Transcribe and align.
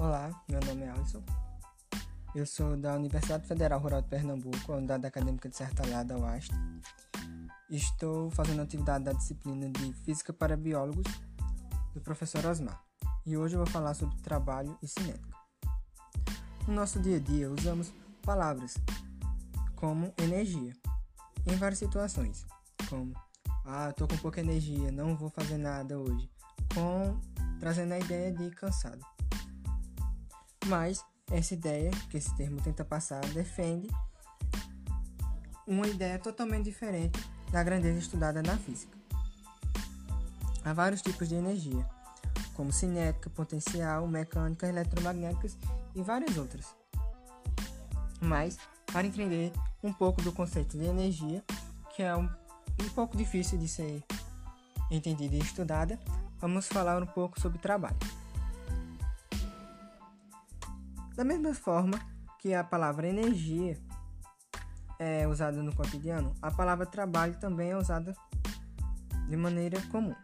Olá, 0.00 0.28
meu 0.48 0.58
nome 0.66 0.82
é 0.82 0.90
Alisson. 0.90 1.22
Eu 2.34 2.44
sou 2.44 2.76
da 2.76 2.96
Universidade 2.96 3.46
Federal 3.46 3.78
Rural 3.78 4.02
de 4.02 4.08
Pernambuco, 4.08 4.72
Unidade 4.72 5.06
Acadêmica 5.06 5.48
de 5.48 5.56
Sertalhada, 5.56 6.18
UAST. 6.18 6.50
Estou 7.70 8.28
fazendo 8.32 8.60
atividade 8.62 9.04
da 9.04 9.12
disciplina 9.12 9.70
de 9.70 9.92
Física 10.04 10.32
para 10.32 10.56
Biólogos 10.56 11.06
do 11.94 12.00
professor 12.00 12.44
Osmar. 12.44 12.82
E 13.24 13.36
hoje 13.36 13.54
eu 13.54 13.58
vou 13.58 13.68
falar 13.68 13.94
sobre 13.94 14.16
trabalho 14.16 14.76
e 14.82 14.88
cinética. 14.88 15.38
No 16.66 16.74
nosso 16.74 16.98
dia 16.98 17.18
a 17.18 17.20
dia, 17.20 17.48
usamos 17.48 17.94
palavras 18.20 18.74
como 19.76 20.12
energia 20.18 20.72
em 21.46 21.54
várias 21.54 21.78
situações, 21.78 22.44
como 22.90 23.14
ah, 23.64 23.90
estou 23.90 24.08
com 24.08 24.16
pouca 24.16 24.40
energia, 24.40 24.90
não 24.90 25.16
vou 25.16 25.30
fazer 25.30 25.56
nada 25.56 25.96
hoje, 25.96 26.28
com 26.74 27.16
trazendo 27.60 27.92
a 27.94 27.98
ideia 28.00 28.32
de 28.32 28.50
cansado. 28.50 29.14
Mas 30.66 31.04
essa 31.30 31.54
ideia 31.54 31.90
que 32.10 32.16
esse 32.16 32.34
termo 32.36 32.60
tenta 32.60 32.84
passar 32.84 33.20
defende 33.28 33.88
uma 35.66 35.86
ideia 35.86 36.18
totalmente 36.18 36.64
diferente 36.64 37.18
da 37.50 37.62
grandeza 37.62 37.98
estudada 37.98 38.42
na 38.42 38.56
física. 38.56 38.96
Há 40.64 40.72
vários 40.72 41.02
tipos 41.02 41.28
de 41.28 41.34
energia, 41.34 41.86
como 42.54 42.72
cinética, 42.72 43.28
potencial, 43.30 44.06
mecânica, 44.06 44.66
eletromagnéticas 44.66 45.56
e 45.94 46.02
várias 46.02 46.36
outras. 46.36 46.66
Mas, 48.20 48.58
para 48.86 49.06
entender 49.06 49.52
um 49.82 49.92
pouco 49.92 50.22
do 50.22 50.32
conceito 50.32 50.78
de 50.78 50.84
energia, 50.84 51.44
que 51.94 52.02
é 52.02 52.16
um, 52.16 52.28
um 52.82 52.88
pouco 52.94 53.16
difícil 53.16 53.58
de 53.58 53.68
ser 53.68 54.02
entendida 54.90 55.34
e 55.34 55.40
estudada, 55.40 55.98
vamos 56.40 56.66
falar 56.66 57.02
um 57.02 57.06
pouco 57.06 57.38
sobre 57.40 57.58
trabalho. 57.58 57.96
Da 61.14 61.22
mesma 61.24 61.54
forma 61.54 61.96
que 62.40 62.52
a 62.54 62.64
palavra 62.64 63.06
energia 63.06 63.80
é 64.98 65.28
usada 65.28 65.62
no 65.62 65.74
cotidiano, 65.74 66.34
a 66.42 66.50
palavra 66.50 66.86
trabalho 66.86 67.38
também 67.38 67.70
é 67.70 67.76
usada 67.76 68.14
de 69.28 69.36
maneira 69.36 69.80
comum. 69.92 70.14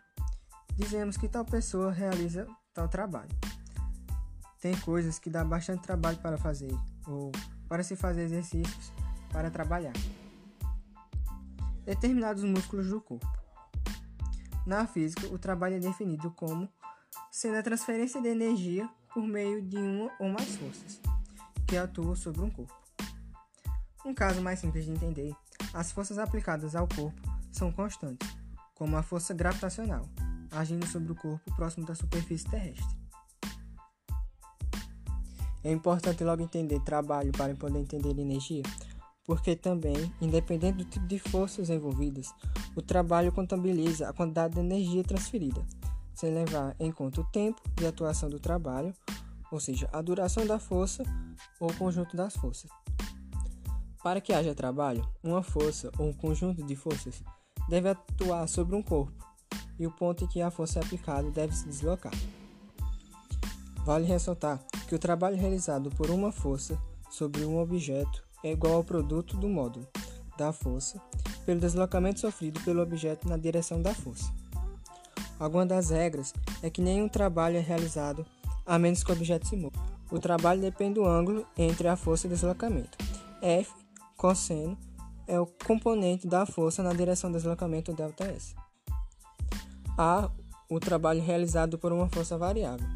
Dizemos 0.74 1.16
que 1.16 1.28
tal 1.28 1.44
pessoa 1.44 1.92
realiza 1.92 2.46
tal 2.74 2.88
trabalho. 2.88 3.30
Tem 4.60 4.76
coisas 4.80 5.18
que 5.18 5.30
dá 5.30 5.44
bastante 5.44 5.82
trabalho 5.82 6.18
para 6.18 6.36
fazer 6.36 6.74
ou 7.06 7.30
para 7.68 7.82
se 7.84 7.94
fazer 7.94 8.22
exercícios 8.22 8.92
para 9.32 9.50
trabalhar. 9.50 9.92
Determinados 11.84 12.42
músculos 12.42 12.88
do 12.88 13.00
corpo. 13.00 13.26
Na 14.66 14.86
física, 14.86 15.26
o 15.28 15.38
trabalho 15.38 15.76
é 15.76 15.78
definido 15.78 16.30
como 16.32 16.68
sendo 17.30 17.58
a 17.58 17.62
transferência 17.62 18.20
de 18.20 18.28
energia 18.28 18.88
por 19.12 19.26
meio 19.26 19.60
de 19.62 19.76
uma 19.76 20.10
ou 20.18 20.28
mais 20.28 20.56
forças 20.56 21.00
que 21.66 21.76
atuam 21.76 22.14
sobre 22.14 22.40
um 22.42 22.50
corpo. 22.50 22.74
Um 24.04 24.14
caso 24.14 24.40
mais 24.40 24.58
simples 24.58 24.84
de 24.84 24.92
entender, 24.92 25.34
as 25.74 25.92
forças 25.92 26.18
aplicadas 26.18 26.74
ao 26.74 26.88
corpo 26.88 27.20
são 27.52 27.70
constantes, 27.70 28.28
como 28.74 28.96
a 28.96 29.02
força 29.02 29.34
gravitacional, 29.34 30.08
agindo 30.50 30.86
sobre 30.86 31.12
o 31.12 31.14
corpo 31.14 31.54
próximo 31.54 31.86
da 31.86 31.94
superfície 31.94 32.48
terrestre. 32.48 32.98
É 35.62 35.70
importante 35.70 36.24
logo 36.24 36.42
entender 36.42 36.80
trabalho 36.80 37.32
para 37.32 37.54
poder 37.54 37.78
entender 37.78 38.18
energia, 38.18 38.62
porque 39.24 39.54
também, 39.54 40.12
independente 40.20 40.78
do 40.78 40.84
tipo 40.84 41.06
de 41.06 41.18
forças 41.18 41.68
envolvidas, 41.68 42.32
o 42.74 42.80
trabalho 42.80 43.30
contabiliza 43.30 44.08
a 44.08 44.12
quantidade 44.12 44.54
de 44.54 44.60
energia 44.60 45.04
transferida 45.04 45.64
sem 46.20 46.34
levar 46.34 46.76
em 46.78 46.92
conta 46.92 47.22
o 47.22 47.24
tempo 47.24 47.62
de 47.76 47.86
atuação 47.86 48.28
do 48.28 48.38
trabalho, 48.38 48.92
ou 49.50 49.58
seja, 49.58 49.88
a 49.90 50.02
duração 50.02 50.46
da 50.46 50.58
força 50.58 51.02
ou 51.58 51.72
conjunto 51.72 52.14
das 52.14 52.36
forças. 52.36 52.70
Para 54.02 54.20
que 54.20 54.30
haja 54.30 54.54
trabalho, 54.54 55.02
uma 55.24 55.42
força 55.42 55.90
ou 55.98 56.08
um 56.08 56.12
conjunto 56.12 56.62
de 56.62 56.76
forças 56.76 57.22
deve 57.70 57.88
atuar 57.88 58.46
sobre 58.48 58.76
um 58.76 58.82
corpo 58.82 59.24
e 59.78 59.86
o 59.86 59.90
ponto 59.90 60.24
em 60.24 60.26
que 60.26 60.42
a 60.42 60.50
força 60.50 60.78
é 60.78 60.82
aplicada 60.82 61.30
deve 61.30 61.56
se 61.56 61.66
deslocar. 61.66 62.12
Vale 63.86 64.04
ressaltar 64.04 64.62
que 64.86 64.94
o 64.94 64.98
trabalho 64.98 65.36
realizado 65.36 65.88
por 65.88 66.10
uma 66.10 66.30
força 66.30 66.78
sobre 67.10 67.46
um 67.46 67.58
objeto 67.58 68.22
é 68.44 68.52
igual 68.52 68.74
ao 68.74 68.84
produto 68.84 69.38
do 69.38 69.48
módulo 69.48 69.88
da 70.36 70.52
força 70.52 71.00
pelo 71.46 71.60
deslocamento 71.60 72.20
sofrido 72.20 72.60
pelo 72.60 72.82
objeto 72.82 73.26
na 73.26 73.38
direção 73.38 73.80
da 73.80 73.94
força. 73.94 74.30
Alguma 75.40 75.64
das 75.64 75.88
regras 75.88 76.34
é 76.62 76.68
que 76.68 76.82
nenhum 76.82 77.08
trabalho 77.08 77.56
é 77.56 77.60
realizado 77.60 78.26
a 78.66 78.78
menos 78.78 79.02
que 79.02 79.10
o 79.10 79.14
objeto 79.14 79.48
se 79.48 79.56
mova. 79.56 79.74
O 80.10 80.18
trabalho 80.18 80.60
depende 80.60 80.94
do 80.94 81.06
ângulo 81.06 81.46
entre 81.56 81.88
a 81.88 81.96
força 81.96 82.26
e 82.26 82.30
o 82.30 82.34
deslocamento. 82.34 82.98
F, 83.40 83.72
cosseno, 84.16 84.76
é 85.26 85.40
o 85.40 85.46
componente 85.46 86.26
da 86.26 86.44
força 86.44 86.82
na 86.82 86.92
direção 86.92 87.30
do 87.30 87.38
deslocamento 87.38 87.94
ΔS. 87.94 88.54
A, 89.96 90.30
o 90.68 90.78
trabalho 90.78 91.22
realizado 91.22 91.78
por 91.78 91.92
uma 91.92 92.08
força 92.08 92.36
variável, 92.36 92.86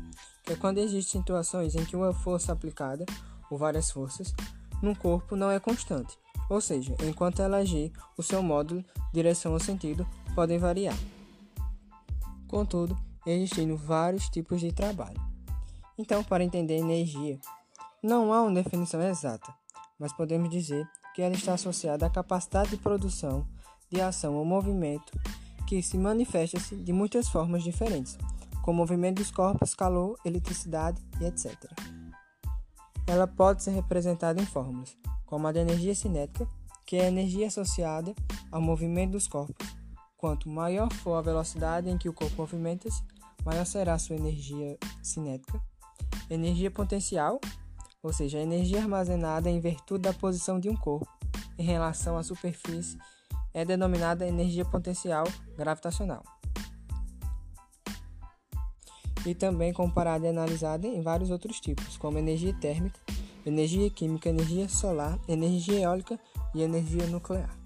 que 0.43 0.53
é 0.53 0.57
quando 0.57 0.79
existem 0.79 1.21
situações 1.21 1.75
em 1.75 1.85
que 1.85 1.97
uma 1.97 2.13
força 2.13 2.53
aplicada, 2.53 3.07
ou 3.51 3.57
várias 3.57 3.91
forças, 3.91 4.35
no 4.83 4.95
corpo 4.95 5.35
não 5.35 5.51
é 5.51 5.59
constante, 5.59 6.19
ou 6.51 6.61
seja, 6.61 6.95
enquanto 7.03 7.41
ela 7.41 7.59
agir, 7.59 7.93
o 8.19 8.23
seu 8.23 8.43
módulo, 8.43 8.85
direção 9.13 9.53
ou 9.53 9.61
sentido 9.61 10.07
podem 10.35 10.59
variar. 10.59 10.97
Contudo, 12.55 12.97
existem 13.27 13.75
vários 13.75 14.29
tipos 14.29 14.61
de 14.61 14.71
trabalho. 14.71 15.21
Então, 15.99 16.23
para 16.23 16.45
entender 16.45 16.77
energia, 16.77 17.37
não 18.01 18.33
há 18.33 18.43
uma 18.43 18.55
definição 18.55 19.03
exata, 19.03 19.53
mas 19.99 20.13
podemos 20.13 20.49
dizer 20.51 20.89
que 21.13 21.21
ela 21.21 21.35
está 21.35 21.55
associada 21.55 22.07
à 22.07 22.11
capacidade 22.11 22.71
de 22.71 22.77
produção, 22.77 23.45
de 23.91 24.01
ação 24.01 24.37
ou 24.37 24.45
movimento 24.45 25.13
que 25.67 25.83
se 25.83 25.99
manifesta-se 25.99 26.77
de 26.77 26.93
muitas 26.93 27.29
formas 27.29 27.65
diferentes, 27.65 28.17
como 28.63 28.79
movimento 28.79 29.17
dos 29.17 29.33
corpos, 29.33 29.75
calor, 29.75 30.17
eletricidade 30.25 31.03
e 31.21 31.25
etc. 31.25 31.57
Ela 33.05 33.27
pode 33.27 33.65
ser 33.65 33.73
representada 33.73 34.41
em 34.41 34.47
fórmulas, 34.47 34.97
como 35.27 35.49
a 35.49 35.51
de 35.51 35.59
energia 35.59 35.97
cinética, 35.97 36.47
que 36.87 36.95
é 36.95 37.07
a 37.07 37.09
energia 37.09 37.49
associada 37.49 38.15
ao 38.53 38.61
movimento 38.61 39.11
dos 39.11 39.27
corpos, 39.27 39.74
Quanto 40.25 40.49
maior 40.49 40.91
for 40.91 41.17
a 41.17 41.21
velocidade 41.21 41.91
em 41.91 41.99
que 41.99 42.09
o 42.09 42.13
corpo 42.15 42.35
movimenta-se, 42.39 43.03
maior 43.45 43.67
será 43.67 43.93
a 43.93 43.99
sua 43.99 44.17
energia 44.17 44.79
cinética. 45.03 45.61
Energia 46.31 46.71
potencial, 46.71 47.39
ou 48.03 48.11
seja, 48.11 48.39
a 48.39 48.41
energia 48.41 48.81
armazenada 48.81 49.51
em 49.51 49.61
virtude 49.61 50.05
da 50.05 50.15
posição 50.15 50.59
de 50.59 50.71
um 50.71 50.77
corpo 50.77 51.07
em 51.59 51.63
relação 51.63 52.17
à 52.17 52.23
superfície, 52.23 52.97
é 53.53 53.67
denominada 53.67 54.27
energia 54.27 54.65
potencial 54.65 55.25
gravitacional. 55.59 56.25
E 59.27 59.35
também 59.35 59.75
comparada 59.75 60.25
e 60.25 60.31
analisada 60.31 60.87
em 60.87 61.03
vários 61.03 61.29
outros 61.29 61.61
tipos, 61.61 61.99
como 61.99 62.17
energia 62.17 62.55
térmica, 62.55 62.99
energia 63.45 63.91
química, 63.91 64.31
energia 64.31 64.71
solar, 64.71 65.19
energia 65.29 65.81
eólica 65.81 66.19
e 66.55 66.63
energia 66.63 67.07
nuclear. 67.09 67.64